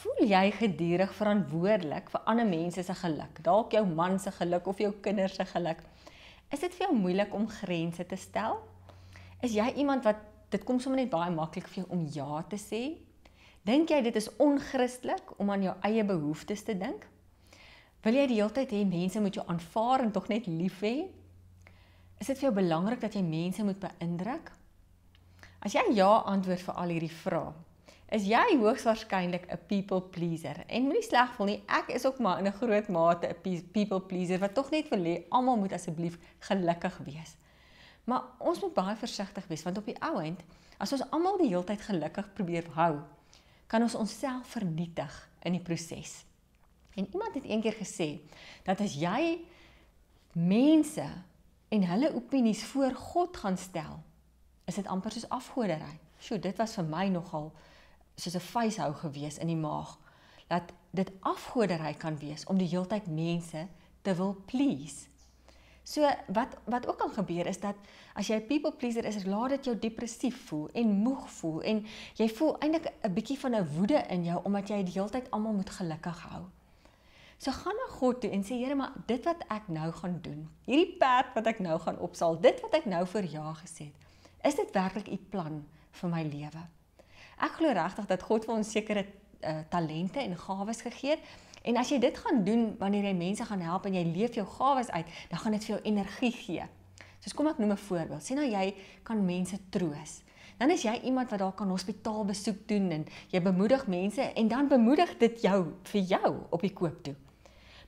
Voel 0.00 0.30
jy 0.30 0.46
gedurig 0.56 1.10
verantwoordelik 1.12 2.06
vir 2.08 2.22
ander 2.32 2.46
mense 2.48 2.80
se 2.86 2.94
geluk? 3.02 3.42
Dalk 3.44 3.74
jou 3.76 3.82
man 3.84 4.14
se 4.22 4.30
geluk 4.32 4.70
of 4.72 4.78
jou 4.80 4.94
kinders 5.04 5.34
se 5.36 5.44
geluk. 5.50 5.82
Is 6.48 6.62
dit 6.64 6.72
vir 6.78 6.86
jou 6.86 6.94
moeilik 6.96 7.34
om 7.36 7.44
grense 7.58 8.06
te 8.08 8.16
stel? 8.16 8.56
Is 9.44 9.52
jy 9.52 9.66
iemand 9.82 10.08
wat 10.08 10.22
dit 10.54 10.64
kom 10.64 10.80
sommer 10.80 11.02
net 11.02 11.12
baie 11.12 11.28
maklik 11.34 11.68
vir 11.68 11.82
jou 11.82 11.86
om 11.92 12.08
ja 12.16 12.40
te 12.48 12.56
sê? 12.56 12.82
Dink 13.68 13.92
jy 13.92 14.00
dit 14.08 14.16
is 14.16 14.30
onchristelik 14.40 15.36
om 15.36 15.52
aan 15.52 15.68
jou 15.68 15.76
eie 15.90 16.08
behoeftes 16.08 16.64
te 16.64 16.78
dink? 16.80 17.04
Wil 18.00 18.22
jy 18.22 18.28
die 18.30 18.40
hele 18.40 18.56
tyd 18.56 18.72
hê 18.72 18.86
mense 18.88 19.20
moet 19.20 19.36
jou 19.36 19.44
aanvaar 19.52 20.06
en 20.06 20.16
tog 20.16 20.32
net 20.32 20.48
lief 20.48 20.80
hê? 20.80 21.10
Is 22.16 22.32
dit 22.32 22.38
vir 22.38 22.48
jou 22.48 22.56
belangrik 22.56 23.04
dat 23.04 23.20
jy 23.20 23.26
mense 23.26 23.68
moet 23.68 23.84
beïndruk? 23.84 24.48
As 25.60 25.76
jy 25.76 25.90
ja 25.92 26.22
antwoord 26.24 26.64
vir 26.70 26.80
al 26.80 26.94
hierdie 26.96 27.18
vrae, 27.20 27.52
is 28.10 28.26
jy 28.26 28.56
hoogs 28.58 28.84
waarskynlik 28.88 29.46
'n 29.46 29.58
people 29.66 30.02
pleaser. 30.02 30.64
En 30.66 30.82
moenie 30.82 31.02
sleg 31.02 31.34
voel 31.34 31.46
nie, 31.46 31.62
ek 31.66 31.88
is 31.94 32.06
ook 32.06 32.18
maar 32.18 32.38
in 32.38 32.46
'n 32.46 32.52
groot 32.52 32.88
mate 32.88 33.28
'n 33.28 33.70
people 33.72 34.00
pleaser 34.00 34.38
wat 34.38 34.54
tog 34.54 34.70
net 34.70 34.88
wil 34.88 35.04
hê 35.04 35.22
almal 35.30 35.56
moet 35.56 35.72
asseblief 35.72 36.18
gelukkig 36.38 36.98
wees. 37.04 37.36
Maar 38.04 38.22
ons 38.38 38.60
moet 38.60 38.74
baie 38.74 38.96
versigtig 38.96 39.46
wees 39.46 39.62
want 39.62 39.78
op 39.78 39.84
die 39.84 40.00
ou 40.00 40.22
end, 40.22 40.42
as 40.78 40.92
ons 40.92 41.10
almal 41.10 41.38
die 41.38 41.48
hele 41.48 41.64
tyd 41.64 41.80
gelukkig 41.80 42.32
probeer 42.32 42.66
hou, 42.74 42.98
kan 43.66 43.82
ons 43.82 43.94
onsself 43.94 44.46
vernietig 44.46 45.30
in 45.42 45.52
die 45.52 45.62
proses. 45.62 46.24
En 46.94 47.06
iemand 47.12 47.34
het 47.34 47.44
eendag 47.44 47.76
gesê 47.78 48.20
dat 48.64 48.80
as 48.80 48.94
jy 48.94 49.38
mense 50.32 51.06
en 51.68 51.86
hulle 51.86 52.14
opinies 52.14 52.64
voor 52.64 52.94
God 52.94 53.36
gaan 53.36 53.56
stel, 53.56 54.02
is 54.64 54.74
dit 54.74 54.86
amper 54.86 55.12
soos 55.12 55.28
afgoderry. 55.28 55.98
Sjoe, 56.18 56.38
dit 56.38 56.56
was 56.56 56.74
vir 56.74 56.84
my 56.84 57.06
nogal 57.08 57.52
soos 58.16 58.34
'n 58.34 58.46
vuishou 58.52 58.94
gewees 58.94 59.38
in 59.38 59.46
die 59.46 59.56
maag 59.56 59.98
dat 60.48 60.72
dit 60.90 61.10
afgoderry 61.20 61.94
kan 61.94 62.18
wees 62.18 62.44
om 62.44 62.58
die 62.58 62.68
heeltyd 62.68 63.06
mense 63.06 63.66
te 64.02 64.14
wil 64.14 64.36
please. 64.46 65.06
So 65.82 66.06
wat 66.26 66.56
wat 66.64 66.86
ook 66.86 67.00
al 67.00 67.08
gebeur 67.10 67.46
is 67.46 67.60
dat 67.60 67.76
as 68.14 68.26
jy 68.26 68.36
'n 68.36 68.46
people 68.46 68.72
pleaser 68.72 69.04
is, 69.04 69.24
laat 69.24 69.48
dit 69.48 69.64
jou 69.64 69.78
depressief 69.78 70.46
voel 70.46 70.68
en 70.72 70.86
moeg 70.90 71.30
voel 71.30 71.62
en 71.62 71.86
jy 72.14 72.28
voel 72.28 72.58
eintlik 72.58 72.92
'n 73.02 73.14
bietjie 73.14 73.38
van 73.38 73.54
'n 73.54 73.68
woede 73.76 74.04
in 74.08 74.24
jou 74.24 74.40
omdat 74.44 74.68
jy 74.68 74.82
die 74.84 74.92
heeltyd 74.92 75.30
almal 75.30 75.52
moet 75.52 75.70
gelukkig 75.70 76.22
hou. 76.22 76.44
So 77.38 77.50
gaan 77.50 77.76
na 77.76 77.92
God 77.96 78.20
toe 78.20 78.30
en 78.30 78.42
sê 78.44 78.58
Here, 78.60 78.74
maar 78.74 78.92
dit 79.06 79.24
wat 79.24 79.44
ek 79.48 79.68
nou 79.68 79.92
gaan 79.92 80.18
doen, 80.22 80.50
hierdie 80.64 80.96
pad 80.98 81.26
wat 81.34 81.46
ek 81.46 81.58
nou 81.58 81.78
gaan 81.78 81.98
opsaal, 81.98 82.40
dit 82.40 82.60
wat 82.60 82.74
ek 82.74 82.84
nou 82.84 83.06
vir 83.06 83.24
ja 83.24 83.54
gesê 83.54 83.84
het, 83.84 83.94
is 84.44 84.54
dit 84.54 84.70
werklik 84.72 85.08
u 85.08 85.16
plan 85.16 85.64
vir 85.90 86.10
my 86.10 86.22
lewe? 86.22 86.68
Ek 87.40 87.56
glo 87.58 87.72
regtig 87.72 88.06
dat 88.06 88.22
God 88.22 88.44
vir 88.44 88.54
ons 88.54 88.70
sekere 88.70 89.04
uh, 89.06 89.60
talente 89.72 90.20
en 90.20 90.36
gawes 90.36 90.82
gegee 90.84 91.16
het. 91.16 91.30
En 91.62 91.76
as 91.76 91.90
jy 91.92 91.98
dit 92.00 92.16
gaan 92.16 92.44
doen 92.44 92.76
wanneer 92.80 93.10
jy 93.10 93.14
mense 93.16 93.44
gaan 93.44 93.60
help 93.64 93.86
en 93.88 93.96
jy 93.96 94.04
leef 94.08 94.36
jou 94.38 94.46
gawes 94.56 94.90
uit, 94.90 95.08
dan 95.28 95.42
gaan 95.42 95.56
dit 95.56 95.64
vir 95.64 95.74
jou 95.74 95.80
energie 95.92 96.32
gee. 96.32 96.68
Soos 97.20 97.36
kom 97.36 97.50
ek 97.50 97.58
noem 97.60 97.72
'n 97.72 97.84
voorbeeld. 97.86 98.22
Sien 98.24 98.36
nou 98.36 98.48
jy 98.48 98.74
kan 99.02 99.24
mense 99.24 99.58
troos. 99.70 100.22
Dan 100.60 100.70
is 100.70 100.82
jy 100.82 101.00
iemand 101.04 101.30
wat 101.30 101.38
daar 101.38 101.52
kan 101.52 101.68
hospitaalbesoek 101.68 102.68
doen 102.68 102.90
en 102.90 103.06
jy 103.32 103.40
bemoedig 103.40 103.86
mense 103.86 104.22
en 104.22 104.48
dan 104.48 104.68
bemoedig 104.68 105.16
dit 105.18 105.40
jou 105.40 105.72
vir 105.82 106.00
jou 106.00 106.36
op 106.50 106.60
die 106.60 106.72
koop 106.72 107.02
toe. 107.02 107.14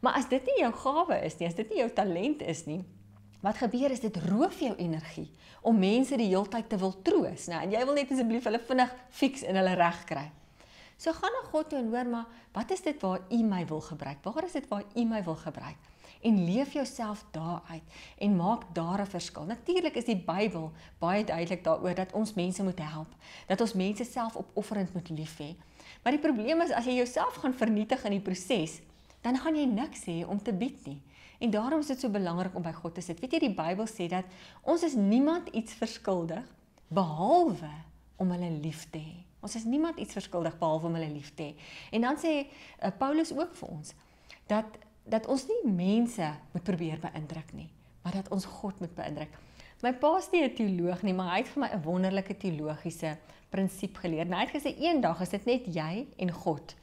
Maar 0.00 0.12
as 0.12 0.28
dit 0.28 0.44
nie 0.46 0.60
jou 0.60 0.72
gawe 0.72 1.24
is 1.24 1.36
nie, 1.38 1.48
as 1.48 1.54
dit 1.54 1.68
nie 1.68 1.78
jou 1.78 1.90
talent 1.90 2.42
is 2.42 2.64
nie, 2.66 2.84
Wat 3.40 3.56
gebeur 3.56 3.90
is 3.90 4.00
dit 4.00 4.16
roof 4.28 4.58
jou 4.60 4.74
energie 4.76 5.30
om 5.62 5.78
mense 5.78 6.16
die 6.16 6.28
heeltyd 6.28 6.68
te 6.68 6.76
wil 6.80 6.92
troos, 7.02 7.46
né? 7.48 7.62
En 7.64 7.72
jy 7.72 7.84
wil 7.84 7.96
net 7.96 8.10
asseblief 8.12 8.44
hulle 8.48 8.60
vinnig 8.68 8.92
fix 9.10 9.44
en 9.44 9.56
hulle 9.60 9.74
reg 9.80 10.04
kry. 10.08 10.26
So 11.00 11.12
gaan 11.16 11.32
na 11.32 11.46
God 11.48 11.70
toe 11.70 11.78
en 11.80 11.88
hoor 11.88 12.08
maar, 12.08 12.26
wat 12.52 12.70
is 12.70 12.82
dit 12.84 13.00
waar 13.00 13.22
U 13.32 13.38
my 13.48 13.62
wil 13.66 13.80
gebruik? 13.80 14.20
Waar 14.24 14.44
is 14.44 14.52
dit 14.52 14.68
waar 14.68 14.84
U 14.94 15.04
my 15.08 15.22
wil 15.24 15.38
gebruik? 15.40 15.88
En 16.20 16.44
leef 16.44 16.74
jouself 16.76 17.24
daaruit 17.32 17.82
en 18.18 18.36
maak 18.36 18.66
daar 18.76 19.00
'n 19.00 19.06
verskil. 19.06 19.44
Natuurlik 19.44 19.96
is 19.96 20.04
die 20.04 20.22
Bybel 20.26 20.72
baie 20.98 21.24
duidelik 21.24 21.64
daaroor 21.64 21.94
dat 21.94 22.12
ons 22.12 22.34
mense 22.34 22.62
moet 22.62 22.78
help, 22.78 23.08
dat 23.46 23.60
ons 23.60 23.72
mense 23.72 24.04
selfopofferend 24.04 24.92
moet 24.92 25.08
lief 25.08 25.38
hê. 25.38 25.56
Maar 26.02 26.12
die 26.12 26.20
probleem 26.20 26.60
is 26.60 26.70
as 26.70 26.84
jy 26.84 26.94
jouself 26.94 27.34
gaan 27.34 27.54
vernietig 27.54 28.04
in 28.04 28.10
die 28.10 28.20
proses, 28.20 28.80
dan 29.20 29.38
gaan 29.38 29.56
jy 29.56 29.64
niks 29.64 30.04
hê 30.04 30.26
om 30.26 30.42
te 30.42 30.52
bied 30.52 30.86
nie. 30.86 31.00
En 31.40 31.50
daarom 31.50 31.80
is 31.80 31.88
dit 31.88 32.00
so 32.00 32.12
belangrik 32.12 32.54
om 32.54 32.62
by 32.62 32.72
God 32.76 32.94
te 32.94 33.04
sit. 33.04 33.20
Weet 33.22 33.38
jy 33.38 33.40
die 33.46 33.54
Bybel 33.56 33.88
sê 33.88 34.10
dat 34.12 34.28
ons 34.68 34.84
is 34.84 34.94
niemand 34.98 35.48
iets 35.56 35.72
verskuldig 35.78 36.44
behalwe 36.92 37.70
om 38.20 38.30
hulle 38.34 38.50
lief 38.60 38.84
te 38.92 39.00
hê. 39.00 39.16
Ons 39.40 39.56
is 39.56 39.64
niemand 39.64 39.98
iets 40.02 40.12
verskuldig 40.18 40.58
behalwe 40.60 40.90
om 40.90 40.98
hulle 40.98 41.12
lief 41.14 41.32
te 41.34 41.48
hê. 41.48 41.68
En 41.96 42.04
dan 42.04 42.20
sê 42.20 42.34
uh, 42.44 42.90
Paulus 43.00 43.32
ook 43.32 43.56
vir 43.62 43.76
ons 43.78 43.94
dat 44.50 44.78
dat 45.10 45.26
ons 45.32 45.46
nie 45.48 45.72
mense 45.72 46.26
moet 46.52 46.62
probeer 46.62 47.00
beïndruk 47.02 47.48
nie, 47.56 47.70
maar 48.04 48.14
dat 48.20 48.28
ons 48.30 48.44
God 48.60 48.78
moet 48.84 48.92
beïndruk. 48.94 49.32
My 49.80 49.94
pa 49.96 50.10
is 50.18 50.28
nie 50.30 50.44
'n 50.44 50.54
teoloog 50.54 51.02
nie, 51.02 51.14
maar 51.16 51.32
hy 51.32 51.38
het 51.40 51.48
vir 51.48 51.62
my 51.62 51.70
'n 51.72 51.82
wonderlike 51.82 52.36
teologiese 52.36 53.16
prinsip 53.50 53.96
geleer. 53.96 54.26
Nou, 54.26 54.38
hy 54.38 54.46
het 54.46 54.54
gesê 54.54 54.76
eendag 54.78 55.20
is 55.20 55.32
dit 55.32 55.46
net 55.46 55.66
jy 55.66 56.06
en 56.18 56.30
God. 56.30 56.74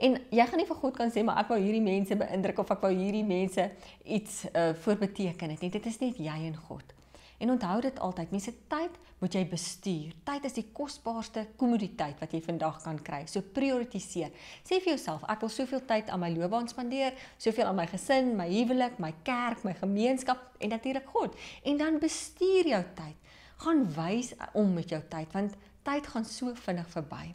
En 0.00 0.16
jy 0.32 0.46
gaan 0.48 0.62
nie 0.62 0.68
vir 0.68 0.78
God 0.80 0.96
kan 0.96 1.12
sê 1.12 1.24
maar 1.26 1.42
ek 1.42 1.50
wou 1.52 1.58
hierdie 1.60 1.84
mense 1.84 2.16
beïndruk 2.16 2.62
of 2.62 2.70
ek 2.72 2.86
wou 2.86 2.92
hierdie 2.94 3.26
mense 3.26 3.66
iets 4.04 4.46
uh, 4.48 4.70
voorbeteken 4.84 5.52
het 5.52 5.60
nie. 5.60 5.72
Dit 5.74 5.88
is 5.90 6.00
net 6.00 6.20
jy 6.20 6.38
en 6.48 6.56
God. 6.68 6.94
En 7.40 7.50
onthou 7.50 7.80
dit 7.80 8.00
altyd, 8.04 8.32
mense 8.34 8.52
tyd 8.68 8.96
moet 9.20 9.36
jy 9.36 9.42
bestuur. 9.48 10.12
Tyd 10.28 10.44
is 10.44 10.56
die 10.58 10.66
kosbaarste 10.76 11.46
kommoditeit 11.60 12.20
wat 12.20 12.34
jy 12.36 12.40
vandag 12.44 12.82
kan 12.84 13.00
kry. 13.04 13.22
So 13.28 13.40
prioritiseer. 13.56 14.32
Sê 14.60 14.76
vir 14.76 14.94
jouself, 14.94 15.24
ek 15.28 15.44
wil 15.44 15.52
soveel 15.52 15.84
tyd 15.88 16.12
aan 16.12 16.20
my 16.20 16.28
loopbaan 16.34 16.68
spandeer, 16.68 17.16
soveel 17.40 17.70
aan 17.70 17.78
my 17.80 17.86
gesin, 17.88 18.34
my 18.36 18.48
huwelik, 18.50 19.00
my 19.00 19.12
kerk, 19.24 19.64
my 19.64 19.72
gemeenskap 19.80 20.60
en 20.60 20.74
natuurlik 20.76 21.08
God. 21.12 21.36
En 21.64 21.80
dan 21.80 22.00
bestuur 22.00 22.72
jou 22.74 22.82
tyd. 23.00 23.36
Gaan 23.64 23.86
wys 23.96 24.34
om 24.56 24.72
met 24.76 24.92
jou 24.92 25.00
tyd 25.12 25.32
want 25.36 25.56
tyd 25.84 26.12
gaan 26.12 26.28
so 26.28 26.52
vinnig 26.56 26.92
verby. 26.92 27.32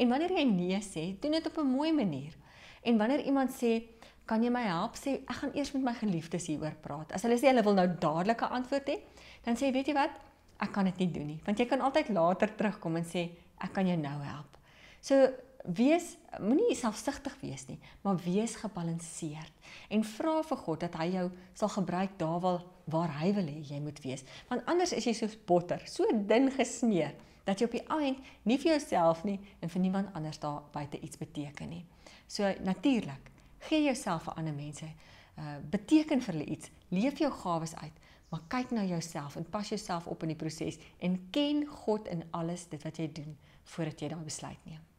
En 0.00 0.08
wanneer 0.08 0.32
jy 0.32 0.44
nee 0.48 0.80
sê, 0.84 1.04
doen 1.20 1.36
dit 1.36 1.46
op 1.46 1.58
'n 1.58 1.72
mooi 1.76 1.92
manier. 1.92 2.36
En 2.82 2.96
wanneer 2.96 3.20
iemand 3.20 3.50
sê, 3.50 3.82
"Kan 4.24 4.42
jy 4.42 4.50
my 4.50 4.62
help?" 4.62 4.96
sê, 4.96 5.20
"Ek 5.28 5.36
gaan 5.36 5.52
eers 5.54 5.72
met 5.72 5.82
my 5.82 5.94
geliefdes 5.94 6.46
hieroor 6.46 6.74
praat." 6.80 7.12
As 7.12 7.22
hulle 7.22 7.38
sê 7.38 7.46
hulle 7.46 7.62
wil 7.62 7.74
nou 7.74 7.88
dadelik 7.98 8.40
'n 8.40 8.52
antwoord 8.52 8.88
hê, 8.88 8.98
dan 9.44 9.56
sê, 9.56 9.72
"Weet 9.72 9.86
jy 9.86 9.94
wat? 9.94 10.10
Ek 10.58 10.72
kan 10.72 10.84
dit 10.84 10.98
nie 10.98 11.10
doen 11.10 11.26
nie." 11.26 11.40
Want 11.44 11.58
jy 11.58 11.66
kan 11.66 11.80
altyd 11.80 12.08
later 12.08 12.56
terugkom 12.56 12.96
en 12.96 13.04
sê, 13.04 13.30
"Ek 13.58 13.72
kan 13.72 13.86
jou 13.86 13.96
nou 13.96 14.22
help." 14.22 14.58
So 15.00 15.28
wees 15.64 16.16
moenie 16.40 16.74
selfsugtig 16.74 17.36
wees 17.40 17.66
nie, 17.66 17.78
maar 18.02 18.16
wees 18.16 18.56
gebalanseerd 18.56 19.52
en 19.88 20.04
vra 20.04 20.42
vir 20.42 20.56
God 20.56 20.80
dat 20.80 20.94
hy 20.94 21.06
jou 21.12 21.30
sal 21.54 21.68
gebruik 21.68 22.18
daar 22.18 22.40
waar 22.40 22.62
waar 22.90 23.12
hy 23.20 23.32
wil 23.32 23.44
hê 23.44 23.60
jy 23.68 23.80
moet 23.80 24.00
wees. 24.02 24.24
Want 24.48 24.66
anders 24.66 24.92
is 24.92 25.04
jy 25.04 25.12
soos 25.12 25.36
botter, 25.46 25.80
so 25.86 26.04
dun 26.12 26.50
gesmeer 26.50 27.14
dat 27.44 27.60
jy 27.60 27.68
op 27.68 27.76
die 27.76 27.86
eind 27.88 28.18
nie 28.42 28.58
vir 28.58 28.72
jouself 28.72 29.24
nie 29.24 29.38
en 29.60 29.72
vir 29.72 29.80
niemand 29.80 30.12
anders 30.14 30.38
daar 30.38 30.62
buite 30.72 31.00
iets 31.00 31.18
beteken 31.18 31.68
nie. 31.68 31.84
So 32.26 32.54
natuurlik, 32.64 33.30
gee 33.68 33.82
jouself 33.84 34.22
vir 34.28 34.34
ander 34.34 34.54
mense. 34.54 34.90
Uh 35.38 35.56
beteken 35.70 36.22
vir 36.22 36.34
hulle 36.34 36.50
iets. 36.56 36.70
Leef 36.88 37.18
jou 37.18 37.30
gawes 37.32 37.74
uit, 37.76 37.96
maar 38.28 38.44
kyk 38.48 38.70
na 38.70 38.84
jouself 38.84 39.36
en 39.36 39.48
pas 39.50 39.68
jouself 39.68 40.06
op 40.06 40.22
in 40.22 40.34
die 40.34 40.38
proses 40.38 40.78
en 40.98 41.18
ken 41.30 41.66
God 41.66 42.08
in 42.08 42.24
alles 42.30 42.68
dit 42.68 42.82
wat 42.82 42.96
jy 42.96 43.10
doen 43.12 43.36
voordat 43.64 44.00
jy 44.00 44.08
daai 44.08 44.24
besluit 44.24 44.64
neem. 44.64 44.89